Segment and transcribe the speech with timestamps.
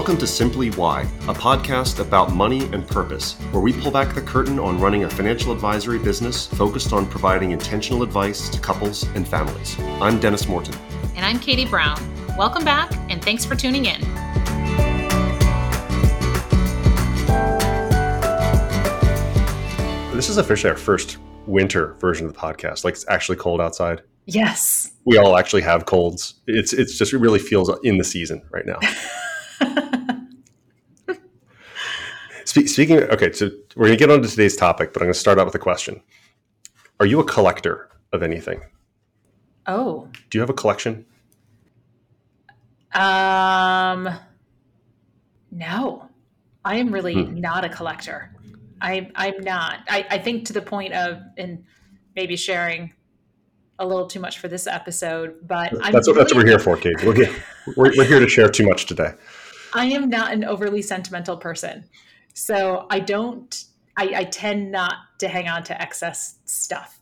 [0.00, 4.22] Welcome to Simply Why, a podcast about money and purpose, where we pull back the
[4.22, 9.28] curtain on running a financial advisory business focused on providing intentional advice to couples and
[9.28, 9.78] families.
[10.00, 10.74] I'm Dennis Morton.
[11.16, 11.98] And I'm Katie Brown.
[12.38, 14.00] Welcome back, and thanks for tuning in.
[20.14, 22.84] This is officially our first winter version of the podcast.
[22.84, 24.00] Like it's actually cold outside.
[24.24, 24.92] Yes.
[25.04, 26.40] We all actually have colds.
[26.46, 28.78] It's it's just it really feels in the season right now.
[32.50, 35.14] speaking, of, okay, so we're going to get on to today's topic, but I'm going
[35.14, 36.02] to start out with a question.
[36.98, 38.60] Are you a collector of anything?
[39.66, 40.08] Oh.
[40.28, 41.06] Do you have a collection?
[42.92, 44.08] Um,
[45.50, 46.08] no,
[46.64, 47.40] I am really hmm.
[47.40, 48.34] not a collector.
[48.80, 49.80] I, I'm not.
[49.88, 51.64] I, I think to the point of, and
[52.16, 52.92] maybe sharing
[53.78, 56.58] a little too much for this episode, but that's, what, really, that's what we're here
[56.58, 57.02] for, Kate.
[57.04, 57.34] We're here,
[57.76, 59.12] we're, we're here to share too much today.
[59.72, 61.84] I am not an overly sentimental person.
[62.40, 63.64] So I don't,
[63.98, 66.98] I, I tend not to hang on to excess stuff.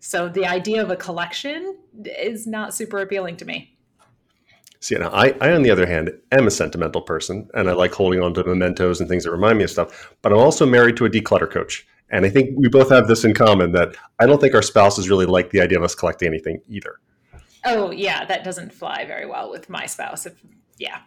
[0.00, 3.78] So the idea of a collection is not super appealing to me.
[4.80, 7.92] See, now I, I, on the other hand, am a sentimental person and I like
[7.92, 10.16] holding on to mementos and things that remind me of stuff.
[10.20, 11.86] But I'm also married to a declutter coach.
[12.10, 15.08] And I think we both have this in common that I don't think our spouses
[15.08, 16.98] really like the idea of us collecting anything either.
[17.64, 20.26] Oh, yeah, that doesn't fly very well with my spouse.
[20.26, 20.42] If,
[20.76, 21.02] yeah.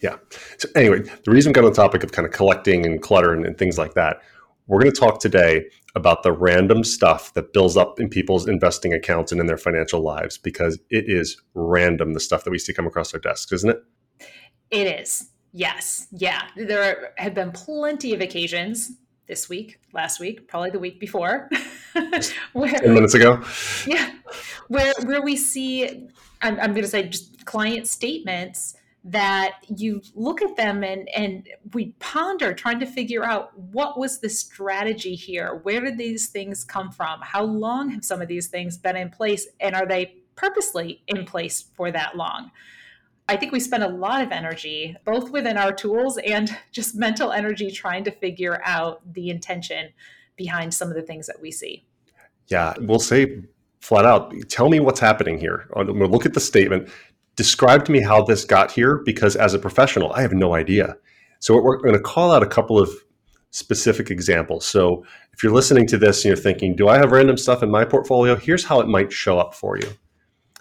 [0.00, 0.16] Yeah.
[0.58, 3.32] So anyway, the reason we got on the topic of kind of collecting and clutter
[3.32, 4.18] and, and things like that,
[4.66, 8.92] we're going to talk today about the random stuff that builds up in people's investing
[8.92, 12.72] accounts and in their financial lives because it is random the stuff that we see
[12.72, 13.82] come across our desks, isn't it?
[14.70, 15.30] It is.
[15.52, 16.06] Yes.
[16.12, 16.42] Yeah.
[16.54, 18.92] There have been plenty of occasions
[19.26, 21.48] this week, last week, probably the week before.
[22.52, 23.42] where, Ten minutes ago.
[23.86, 24.10] Yeah.
[24.68, 26.08] Where where we see
[26.42, 28.74] I'm, I'm going to say just client statements
[29.10, 34.20] that you look at them and and we ponder trying to figure out what was
[34.20, 35.60] the strategy here?
[35.62, 37.20] Where did these things come from?
[37.22, 39.46] How long have some of these things been in place?
[39.60, 42.50] And are they purposely in place for that long?
[43.30, 47.32] I think we spend a lot of energy both within our tools and just mental
[47.32, 49.90] energy trying to figure out the intention
[50.36, 51.84] behind some of the things that we see.
[52.48, 53.42] Yeah we'll say
[53.80, 55.66] flat out tell me what's happening here.
[55.74, 56.90] We'll look at the statement
[57.38, 60.96] describe to me how this got here because as a professional, I have no idea.
[61.38, 62.90] So we're going to call out a couple of
[63.52, 64.66] specific examples.
[64.66, 67.70] So if you're listening to this and you're thinking, do I have random stuff in
[67.70, 68.34] my portfolio?
[68.34, 69.88] Here's how it might show up for you.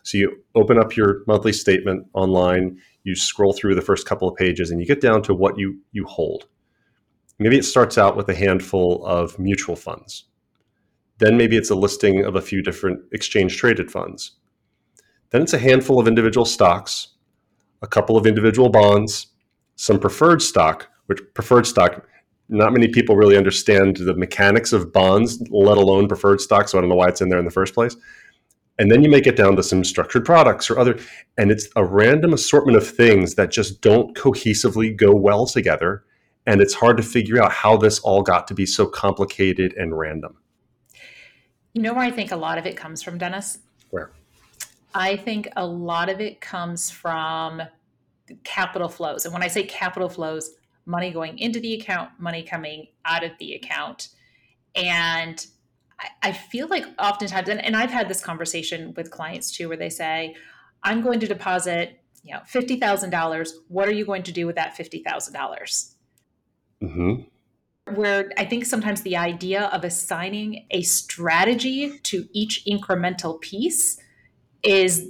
[0.04, 4.36] So you open up your monthly statement online, you scroll through the first couple of
[4.36, 6.46] pages and you get down to what you you hold.
[7.40, 10.26] Maybe it starts out with a handful of mutual funds.
[11.18, 14.34] Then maybe it's a listing of a few different exchange traded funds.
[15.32, 17.10] Then it's a handful of individual stocks,
[17.82, 19.28] a couple of individual bonds,
[19.76, 22.06] some preferred stock, which preferred stock,
[22.50, 26.68] not many people really understand the mechanics of bonds, let alone preferred stock.
[26.68, 27.96] So I don't know why it's in there in the first place.
[28.80, 31.00] And then you make it down to some structured products or other,
[31.38, 36.04] and it's a random assortment of things that just don't cohesively go well together.
[36.46, 39.98] And it's hard to figure out how this all got to be so complicated and
[39.98, 40.38] random.
[41.74, 43.58] You know where I think a lot of it comes from, Dennis?
[43.90, 44.12] Where?
[44.98, 47.62] I think a lot of it comes from
[48.44, 49.26] capital flows.
[49.26, 50.50] And when I say capital flows,
[50.88, 54.10] money going into the account, money coming out of the account.
[54.76, 55.46] And
[56.24, 59.90] I, feel like oftentimes, and, and I've had this conversation with clients too, where they
[59.90, 60.36] say,
[60.82, 63.50] I'm going to deposit, you know, $50,000.
[63.68, 65.34] What are you going to do with that 50,000?
[65.34, 65.96] dollars
[66.82, 67.22] mm-hmm
[67.96, 73.98] where I think sometimes the idea of assigning a strategy to each incremental piece
[74.68, 75.10] is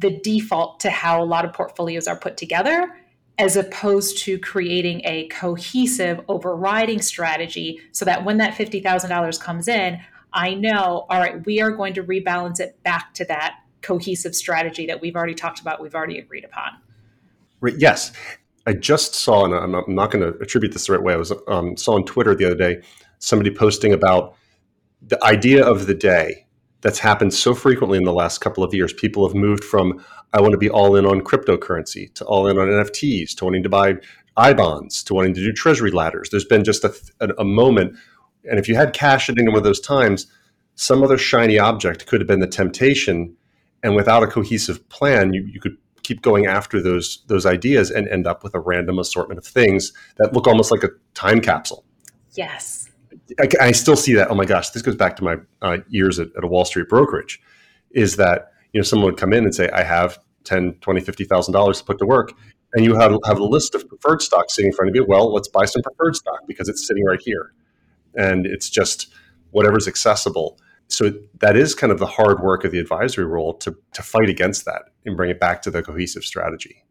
[0.00, 2.94] the default to how a lot of portfolios are put together
[3.38, 10.00] as opposed to creating a cohesive overriding strategy so that when that $50,000 comes in,
[10.32, 14.86] I know, all right, we are going to rebalance it back to that cohesive strategy
[14.86, 16.72] that we've already talked about, we've already agreed upon.
[17.76, 18.12] Yes.
[18.66, 21.12] I just saw, and I'm not, going to attribute this the right way.
[21.12, 22.82] I was um, saw on Twitter the other day
[23.18, 24.36] somebody posting about
[25.02, 26.43] the idea of the day
[26.84, 28.92] that's happened so frequently in the last couple of years.
[28.92, 30.04] People have moved from
[30.34, 33.62] I want to be all in on cryptocurrency to all in on NFTs to wanting
[33.62, 33.94] to buy
[34.36, 36.28] I bonds to wanting to do treasury ladders.
[36.30, 37.96] There's been just a, a, a moment,
[38.48, 40.26] and if you had cash at any one of those times,
[40.74, 43.34] some other shiny object could have been the temptation,
[43.82, 48.06] and without a cohesive plan, you, you could keep going after those those ideas and
[48.08, 51.84] end up with a random assortment of things that look almost like a time capsule.
[52.32, 52.84] Yes
[53.38, 54.30] I, I, still see that.
[54.30, 56.88] Oh my gosh, this goes back to my uh, years at, at, a Wall Street
[56.88, 57.40] brokerage.
[57.90, 61.52] Is that you know someone would come in and say, I have 10, 20, 50,000
[61.52, 62.32] dollars to put to work,
[62.74, 65.04] and you have, have a list of preferred stocks sitting in front of you.
[65.06, 67.52] Well, let's buy some preferred stock because it's sitting right here.
[68.16, 69.12] And it's just
[69.52, 70.58] whatever's accessible.
[70.88, 74.28] So that is kind of the hard work of the advisory role to, to fight
[74.28, 76.84] against that and bring it back to the cohesive strategy.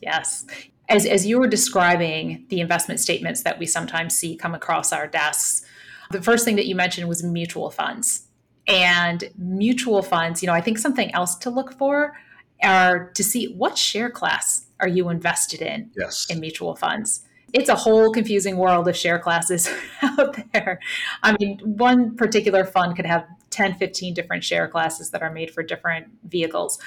[0.00, 0.46] Yes.
[0.88, 5.06] As, as you were describing the investment statements that we sometimes see come across our
[5.06, 5.64] desks,
[6.10, 8.26] the first thing that you mentioned was mutual funds.
[8.66, 12.14] And mutual funds, you know, I think something else to look for
[12.62, 16.26] are to see what share class are you invested in yes.
[16.28, 17.24] in mutual funds.
[17.54, 19.70] It's a whole confusing world of share classes
[20.02, 20.80] out there.
[21.22, 25.50] I mean, one particular fund could have 10, 15 different share classes that are made
[25.50, 26.78] for different vehicles.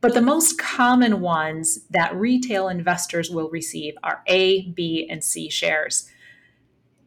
[0.00, 5.50] But the most common ones that retail investors will receive are A, B, and C
[5.50, 6.08] shares.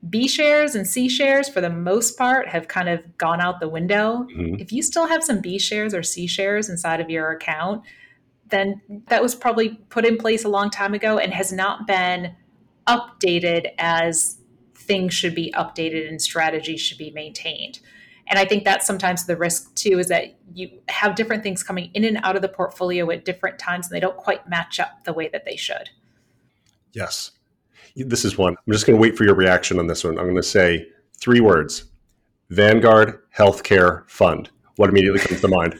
[0.10, 3.70] B shares and C shares, for the most part, have kind of gone out the
[3.70, 4.26] window.
[4.32, 4.56] Mm-hmm.
[4.56, 7.84] If you still have some B shares or C shares inside of your account,
[8.50, 12.36] then that was probably put in place a long time ago and has not been
[12.88, 14.38] updated as
[14.74, 17.80] things should be updated and strategies should be maintained.
[18.28, 21.92] And I think that's sometimes the risk too is that you have different things coming
[21.94, 25.04] in and out of the portfolio at different times and they don't quite match up
[25.04, 25.92] the way that they should.
[26.92, 27.32] Yes
[27.96, 28.56] this is one.
[28.56, 30.18] I'm just going to wait for your reaction on this one.
[30.18, 30.88] I'm going to say
[31.20, 31.86] three words
[32.50, 34.50] Vanguard Healthcare Fund.
[34.76, 35.80] What immediately comes to mind?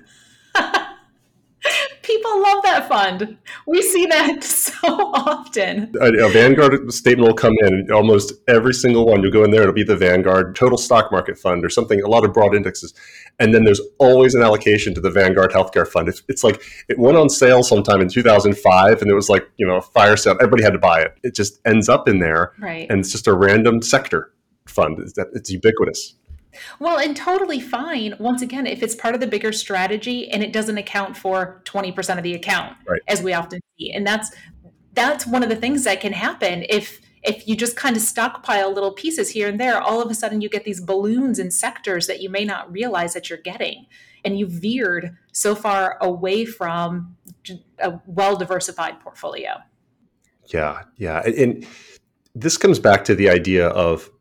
[2.12, 3.38] People love that fund.
[3.66, 5.94] We see that so often.
[6.02, 9.24] A, a, Vanguard statement will come in, almost every single one.
[9.24, 12.10] You go in there, it'll be the Vanguard Total Stock Market Fund or something, a
[12.10, 12.94] lot of broad indexes.
[13.40, 16.10] And then there's always an allocation to the Vanguard Healthcare Fund.
[16.10, 19.66] It's, it's like it went on sale sometime in 2005 and it was like, you
[19.66, 20.34] know, a fire sale.
[20.34, 21.18] Everybody had to buy it.
[21.24, 22.52] It just ends up in there.
[22.60, 22.88] Right.
[22.90, 24.34] And it's just a random sector
[24.68, 25.00] fund.
[25.00, 26.16] It's, it's ubiquitous.
[26.80, 30.54] Well, and totally fine, once again, if it's part of the bigger strategy and it
[30.54, 33.02] doesn't account for 20% of the account, right.
[33.08, 33.92] as we often see.
[33.92, 34.32] And that's
[34.94, 38.74] that's one of the things that can happen if if you just kind of stockpile
[38.74, 42.08] little pieces here and there, all of a sudden you get these balloons in sectors
[42.08, 43.86] that you may not realize that you're getting.
[44.24, 47.16] And you veered so far away from
[47.80, 49.54] a well diversified portfolio.
[50.48, 51.22] Yeah, yeah.
[51.22, 51.66] And
[52.36, 54.12] this comes back to the idea of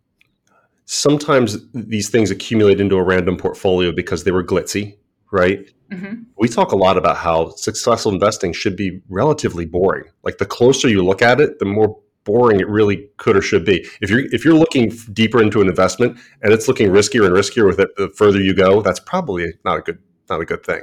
[0.91, 4.97] sometimes these things accumulate into a random portfolio because they were glitzy,
[5.31, 5.71] right?
[5.93, 6.25] Mm-hmm.
[6.37, 10.11] We talk a lot about how successful investing should be relatively boring.
[10.25, 13.65] Like the closer you look at it, the more boring it really could or should
[13.65, 13.87] be.
[14.01, 17.67] If you're if you're looking deeper into an investment and it's looking riskier and riskier
[17.67, 19.99] with it the further you go, that's probably not a good
[20.29, 20.83] not a good thing.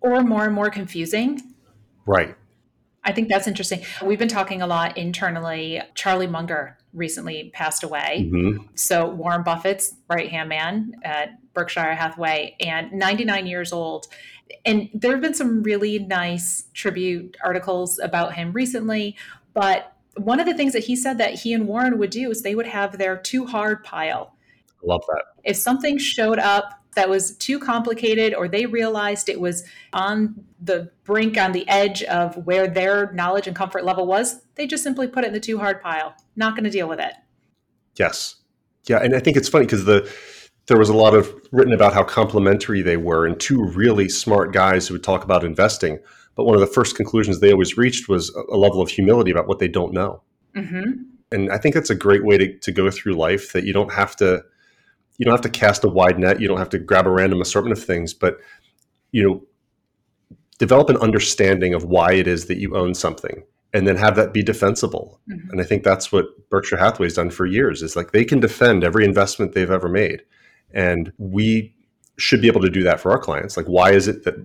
[0.00, 1.40] Or more and more confusing.
[2.04, 2.34] Right.
[3.04, 3.82] I think that's interesting.
[4.04, 5.80] We've been talking a lot internally.
[5.94, 8.28] Charlie Munger recently passed away.
[8.30, 8.64] Mm-hmm.
[8.74, 14.06] So Warren Buffett's right hand man at Berkshire Hathaway and 99 years old.
[14.64, 19.16] And there have been some really nice tribute articles about him recently.
[19.54, 22.42] But one of the things that he said that he and Warren would do is
[22.42, 24.34] they would have their too hard pile.
[24.82, 25.24] I love that.
[25.44, 30.90] If something showed up that was too complicated or they realized it was on the
[31.04, 35.06] brink on the edge of where their knowledge and comfort level was they just simply
[35.06, 36.14] put it in the too hard pile.
[36.36, 37.14] Not going to deal with it.
[37.96, 38.36] Yes.
[38.88, 40.10] Yeah and i think it's funny because the
[40.66, 44.52] there was a lot of written about how complementary they were and two really smart
[44.52, 45.98] guys who would talk about investing
[46.34, 49.48] but one of the first conclusions they always reached was a level of humility about
[49.48, 50.22] what they don't know.
[50.56, 51.02] Mm-hmm.
[51.30, 53.92] and i think that's a great way to, to go through life that you don't
[53.92, 54.42] have to
[55.20, 56.40] you don't have to cast a wide net.
[56.40, 58.38] You don't have to grab a random assortment of things, but
[59.12, 59.42] you know,
[60.56, 63.42] develop an understanding of why it is that you own something
[63.74, 65.20] and then have that be defensible.
[65.30, 65.50] Mm-hmm.
[65.50, 68.82] And I think that's what Berkshire Hathaway's done for years is like they can defend
[68.82, 70.22] every investment they've ever made.
[70.72, 71.74] And we
[72.16, 73.58] should be able to do that for our clients.
[73.58, 74.36] Like, why is it that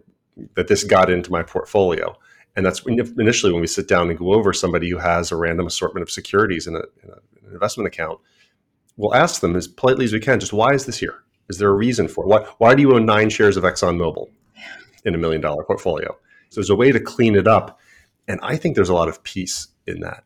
[0.55, 2.17] that this got into my portfolio?
[2.58, 5.38] And that's when, initially when we sit down and go over somebody who has a
[5.38, 8.20] random assortment of securities in, a, in a, an investment account
[8.98, 11.24] we'll ask them as politely as we can, just why is this here?
[11.50, 12.28] Is there a reason for it?
[12.28, 14.30] Why, why do you own nine shares of ExxonMobil
[15.04, 16.16] in a million dollar portfolio?
[16.50, 17.80] So there's a way to clean it up.
[18.28, 20.24] And I think there's a lot of peace in that.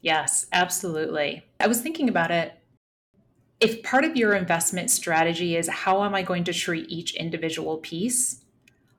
[0.00, 1.44] Yes, absolutely.
[1.60, 2.52] I was thinking about it.
[3.60, 7.78] If part of your investment strategy is how am I going to treat each individual
[7.78, 8.44] piece,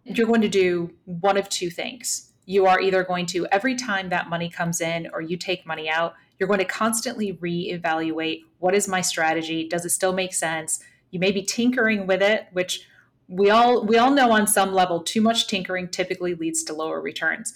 [0.03, 2.31] you're going to do one of two things.
[2.45, 5.89] You are either going to, every time that money comes in or you take money
[5.89, 9.69] out, you're going to constantly reevaluate what is my strategy?
[9.69, 10.79] Does it still make sense?
[11.11, 12.81] You may be tinkering with it, which
[13.27, 16.99] we all we all know on some level too much tinkering typically leads to lower
[16.99, 17.53] returns.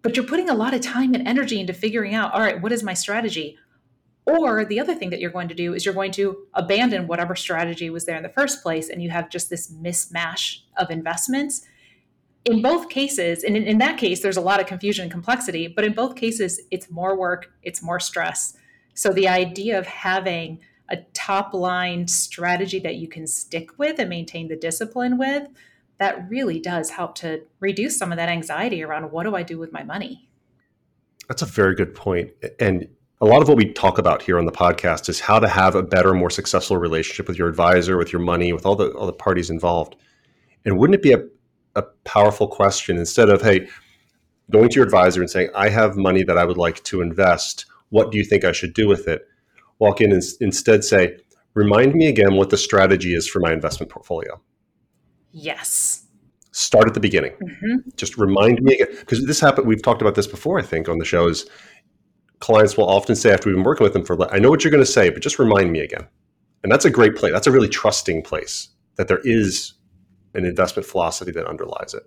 [0.00, 2.70] But you're putting a lot of time and energy into figuring out, all right, what
[2.70, 3.58] is my strategy?
[4.24, 7.34] Or the other thing that you're going to do is you're going to abandon whatever
[7.34, 11.66] strategy was there in the first place and you have just this mismatch of investments.
[12.44, 15.66] in both cases, and in, in, that case, there's a lot of confusion and complexity,
[15.66, 18.56] but in both cases, it's more work, it's more stress.
[18.94, 24.10] So the idea of having a top line strategy that you can stick with and
[24.10, 25.48] maintain the discipline with,
[25.98, 29.58] that really does help to reduce some of that anxiety around what do I do
[29.58, 30.28] with my money?
[31.28, 32.32] That's a very good point.
[32.58, 32.88] And
[33.20, 35.76] a lot of what we talk about here on the podcast is how to have
[35.76, 39.06] a better, more successful relationship with your advisor, with your money, with all the all
[39.06, 39.94] the parties involved.
[40.64, 41.24] And wouldn't it be a,
[41.76, 43.68] a powerful question instead of, hey,
[44.50, 47.66] going to your advisor and saying, I have money that I would like to invest.
[47.92, 49.28] What do you think I should do with it?
[49.78, 51.18] Walk in and instead say,
[51.52, 54.40] remind me again what the strategy is for my investment portfolio.
[55.30, 56.06] Yes.
[56.52, 57.32] Start at the beginning.
[57.32, 57.90] Mm-hmm.
[57.96, 58.96] Just remind me again.
[58.98, 61.46] Because this happened, we've talked about this before, I think, on the show is
[62.38, 64.70] clients will often say after we've been working with them for, I know what you're
[64.70, 66.08] going to say, but just remind me again.
[66.62, 67.32] And that's a great place.
[67.32, 69.74] That's a really trusting place that there is
[70.32, 72.04] an investment philosophy that underlies it.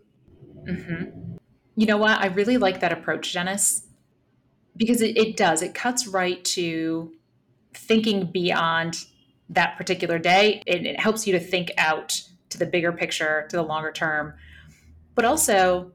[0.68, 1.36] Mm-hmm.
[1.76, 2.20] You know what?
[2.20, 3.85] I really like that approach, Dennis,
[4.78, 5.62] because it, it does.
[5.62, 7.12] It cuts right to
[7.74, 9.06] thinking beyond
[9.50, 10.62] that particular day.
[10.66, 14.34] It, it helps you to think out to the bigger picture, to the longer term.
[15.14, 15.92] But also,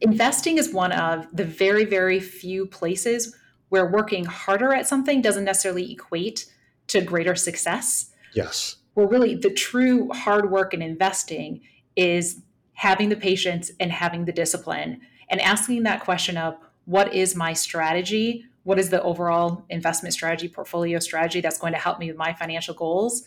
[0.00, 3.36] investing is one of the very, very few places
[3.68, 6.46] where working harder at something doesn't necessarily equate
[6.88, 8.10] to greater success.
[8.34, 8.76] Yes.
[8.94, 11.62] Well, really, the true hard work in investing
[11.96, 12.42] is
[12.74, 16.54] having the patience and having the discipline and asking that question of
[16.84, 18.44] what is my strategy?
[18.64, 22.32] What is the overall investment strategy, portfolio strategy that's going to help me with my
[22.32, 23.24] financial goals?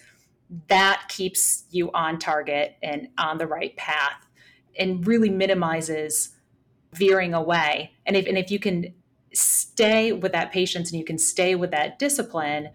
[0.68, 4.26] That keeps you on target and on the right path
[4.78, 6.36] and really minimizes
[6.94, 7.92] veering away.
[8.06, 8.94] And if, and if you can
[9.34, 12.70] stay with that patience and you can stay with that discipline,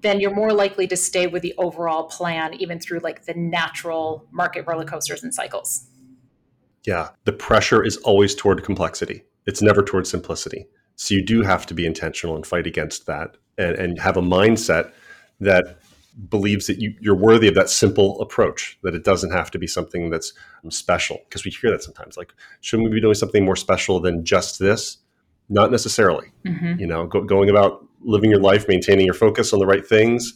[0.00, 4.26] then you're more likely to stay with the overall plan, even through like the natural
[4.30, 5.86] market roller coasters and cycles.
[6.86, 9.24] Yeah, the pressure is always toward complexity.
[9.46, 10.66] It's never toward simplicity.
[10.94, 14.22] So you do have to be intentional and fight against that and, and have a
[14.22, 14.92] mindset
[15.40, 15.80] that
[16.30, 19.66] believes that you, you're worthy of that simple approach, that it doesn't have to be
[19.66, 20.32] something that's
[20.70, 21.18] special.
[21.28, 24.58] Because we hear that sometimes like, shouldn't we be doing something more special than just
[24.58, 24.98] this?
[25.48, 26.32] Not necessarily.
[26.44, 26.80] Mm-hmm.
[26.80, 30.32] You know, go, going about living your life, maintaining your focus on the right things,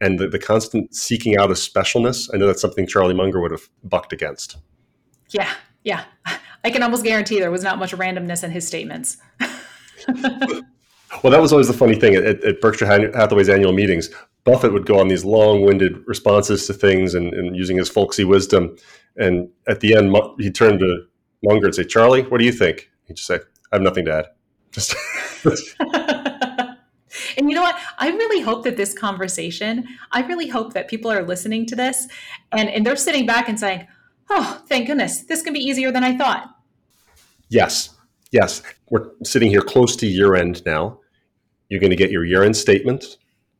[0.00, 2.28] and the, the constant seeking out of specialness.
[2.34, 4.58] I know that's something Charlie Munger would have bucked against.
[5.30, 5.50] Yeah,
[5.84, 6.04] yeah.
[6.64, 9.16] I can almost guarantee there was not much randomness in his statements.
[10.08, 14.10] well, that was always the funny thing at, at, Berkshire Hathaway's annual meetings.
[14.44, 18.76] Buffett would go on these long-winded responses to things and, and using his folksy wisdom.
[19.16, 21.06] And at the end, he'd turn to
[21.42, 23.40] Munger and say, "Charlie, what do you think?" He'd just say,
[23.72, 24.26] "I have nothing to add."
[24.70, 24.94] Just.
[27.36, 27.78] And you know what?
[27.98, 32.08] I really hope that this conversation, I really hope that people are listening to this
[32.52, 33.86] and, and they're sitting back and saying,
[34.34, 36.48] oh, thank goodness, this can be easier than I thought.
[37.48, 37.90] Yes.
[38.30, 38.62] Yes.
[38.88, 41.00] We're sitting here close to year end now.
[41.68, 43.18] You're going to get your year end statement,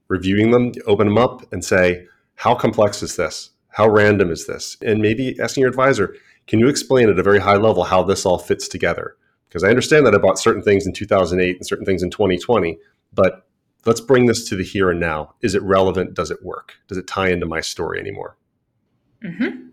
[0.08, 3.50] reviewing them, open them up, and say, how complex is this?
[3.68, 4.76] How random is this?
[4.82, 6.14] And maybe asking your advisor,
[6.46, 9.16] can you explain at a very high level how this all fits together?
[9.48, 12.78] Because I understand that I bought certain things in 2008 and certain things in 2020,
[13.12, 13.46] but
[13.84, 15.34] let's bring this to the here and now.
[15.42, 16.14] Is it relevant?
[16.14, 16.74] Does it work?
[16.88, 18.36] Does it tie into my story anymore?
[19.22, 19.68] Mm-hmm.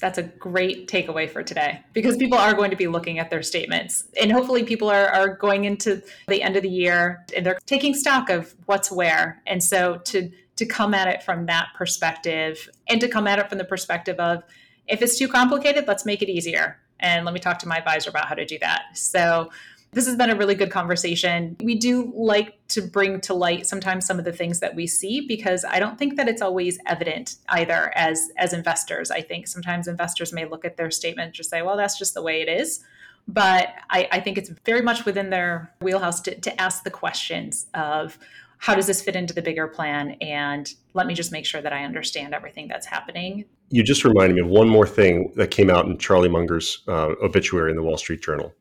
[0.00, 3.42] That's a great takeaway for today because people are going to be looking at their
[3.42, 4.04] statements.
[4.20, 7.94] And hopefully, people are, are going into the end of the year and they're taking
[7.94, 9.42] stock of what's where.
[9.46, 13.48] And so, to, to come at it from that perspective and to come at it
[13.48, 14.42] from the perspective of
[14.88, 16.78] if it's too complicated, let's make it easier.
[16.98, 18.82] And let me talk to my advisor about how to do that.
[18.94, 19.50] So,
[19.92, 21.56] this has been a really good conversation.
[21.62, 25.26] We do like to bring to light sometimes some of the things that we see
[25.26, 29.10] because I don't think that it's always evident either as as investors.
[29.10, 32.14] I think sometimes investors may look at their statement and just say, well, that's just
[32.14, 32.80] the way it is.
[33.26, 37.66] But I, I think it's very much within their wheelhouse to, to ask the questions
[37.74, 38.18] of
[38.58, 41.72] how does this fit into the bigger plan and let me just make sure that
[41.72, 45.70] i understand everything that's happening you just reminded me of one more thing that came
[45.70, 48.52] out in charlie munger's uh, obituary in the wall street journal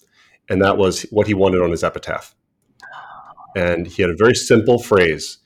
[0.50, 2.36] and that was what he wanted on his epitaph.
[3.56, 5.38] And he had a very simple phrase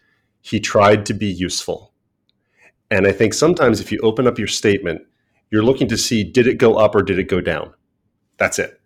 [0.41, 1.93] he tried to be useful.
[2.91, 5.01] And I think sometimes if you open up your statement,
[5.51, 7.73] you're looking to see did it go up or did it go down?
[8.37, 8.81] That's it.